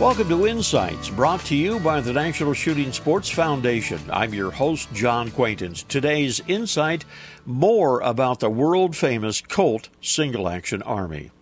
Welcome 0.00 0.28
to 0.28 0.46
Insights, 0.46 1.10
brought 1.10 1.40
to 1.46 1.56
you 1.56 1.80
by 1.80 2.00
the 2.00 2.12
National 2.12 2.52
Shooting 2.52 2.92
Sports 2.92 3.28
Foundation. 3.28 3.98
I'm 4.08 4.32
your 4.32 4.52
host, 4.52 4.92
John 4.92 5.32
Quaintance. 5.32 5.82
Today's 5.82 6.40
Insight 6.46 7.04
more 7.44 8.00
about 8.02 8.38
the 8.38 8.48
world 8.48 8.94
famous 8.94 9.40
Colt 9.40 9.88
Single 10.00 10.48
Action 10.48 10.82
Army. 10.82 11.32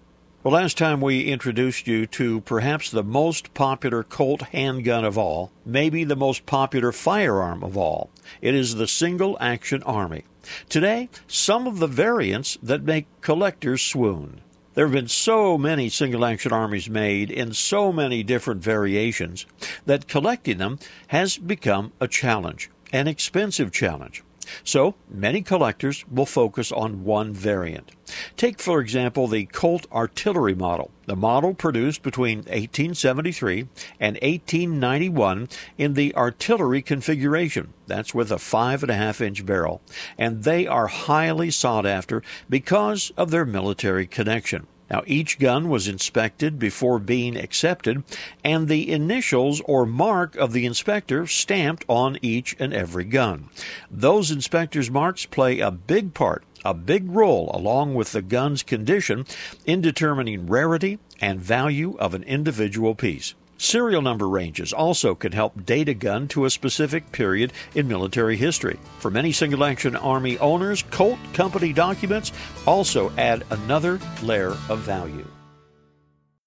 Well, 0.43 0.55
last 0.55 0.79
time 0.79 1.03
we 1.03 1.25
introduced 1.31 1.87
you 1.87 2.07
to 2.07 2.41
perhaps 2.41 2.91
the 2.91 3.05
most 3.05 3.53
popular 3.53 4.03
Colt 4.03 4.41
handgun 4.41 5.05
of 5.05 5.19
all, 5.19 5.53
maybe 5.67 6.05
the 6.05 6.17
most 6.17 6.47
popular 6.47 6.93
firearm 6.93 7.63
of 7.63 7.77
all. 7.77 8.09
It 8.41 8.55
is 8.55 8.77
the 8.77 8.89
Single 8.89 9.37
Action 9.39 9.83
Army. 9.83 10.25
Today, 10.71 11.11
some 11.27 11.67
of 11.67 11.79
the 11.79 11.87
variants 11.87 12.57
that 12.63 12.85
make 12.85 13.05
collectors 13.21 13.83
swoon. 13.83 14.41
There 14.77 14.85
have 14.85 14.93
been 14.93 15.09
so 15.09 15.57
many 15.57 15.89
single 15.89 16.23
action 16.23 16.53
armies 16.53 16.91
made 16.91 17.31
in 17.31 17.55
so 17.55 17.95
many 17.95 18.23
different 18.23 18.63
variations 18.63 19.47
that 19.87 20.07
collecting 20.07 20.59
them 20.59 20.79
has 21.07 21.39
become 21.39 21.93
a 21.99 22.07
challenge, 22.07 22.69
an 22.93 23.09
expensive 23.09 23.73
challenge. 23.73 24.23
So 24.65 24.95
many 25.09 25.43
collectors 25.43 26.05
will 26.09 26.27
focus 26.27 26.73
on 26.73 27.05
one 27.05 27.33
variant. 27.33 27.93
Take, 28.37 28.61
for 28.61 28.81
example, 28.81 29.27
the 29.27 29.47
Colt 29.47 29.87
artillery 29.93 30.55
model, 30.55 30.91
the 31.07 31.17
model 31.17 31.55
produced 31.55 32.03
between 32.03 32.39
1873 32.39 33.69
and 34.01 34.17
1891 34.17 35.49
in 35.79 35.95
the 35.95 36.15
artillery 36.15 36.83
configuration. 36.83 37.73
That's 37.87 38.15
with 38.15 38.31
a 38.31 38.39
five 38.39 38.83
and 38.83 38.91
a 38.91 38.97
half 38.97 39.21
inch 39.21 39.47
barrel. 39.47 39.83
And 40.19 40.45
they 40.45 40.67
are 40.67 40.89
highly 40.89 41.51
sought 41.51 41.87
after 41.87 42.23
because 42.49 43.13
of 43.17 43.31
their 43.31 43.45
military 43.45 44.07
connection. 44.07 44.67
Now, 44.91 45.03
each 45.07 45.39
gun 45.39 45.69
was 45.69 45.89
inspected 45.89 46.59
before 46.59 46.99
being 46.99 47.37
accepted, 47.37 48.05
and 48.45 48.69
the 48.69 48.91
initials 48.91 49.61
or 49.65 49.85
mark 49.85 50.37
of 50.37 50.53
the 50.53 50.65
inspector 50.65 51.27
stamped 51.27 51.85
on 51.89 52.19
each 52.23 52.55
and 52.59 52.73
every 52.73 53.05
gun. 53.05 53.49
Those 53.91 54.31
inspectors' 54.31 54.91
marks 54.91 55.27
play 55.27 55.59
a 55.59 55.71
big 55.73 56.15
part, 56.15 56.45
a 56.65 56.73
big 56.73 57.11
role, 57.11 57.51
along 57.53 57.95
with 57.95 58.13
the 58.13 58.23
gun's 58.23 58.63
condition, 58.63 59.27
in 59.65 59.81
determining 59.81 60.47
rarity 60.47 60.99
and 61.21 61.41
value 61.41 61.97
of 61.99 62.15
an 62.15 62.23
individual 62.23 62.95
piece. 62.95 63.35
Serial 63.59 64.03
number 64.03 64.29
ranges 64.29 64.73
also 64.73 65.15
can 65.15 65.33
help 65.33 65.65
date 65.65 65.89
a 65.89 65.95
gun 65.95 66.29
to 66.29 66.45
a 66.45 66.51
specific 66.51 67.11
period 67.11 67.53
in 67.75 67.89
military 67.89 68.37
history. 68.37 68.79
For 68.99 69.11
many 69.11 69.33
single 69.33 69.65
action 69.65 69.97
Army 69.97 70.39
owners, 70.39 70.83
Colt 70.91 71.19
Company 71.33 71.73
documents 71.73 72.33
also 72.67 73.11
add 73.17 73.45
another 73.51 73.99
layer 74.23 74.57
of 74.69 74.81
value. 74.81 75.27